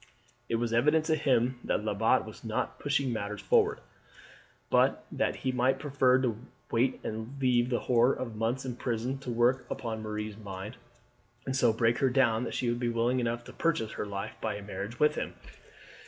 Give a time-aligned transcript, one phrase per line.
[0.49, 3.81] It was evident to him that Lebat was not pushing matters forward,
[4.71, 6.39] but that he preferred to
[6.71, 10.77] wait and leave the horror of months in prison to work upon Marie's mind,
[11.45, 14.33] and so break her down that she would be willing enough to purchase her life
[14.41, 15.35] by a marriage with him.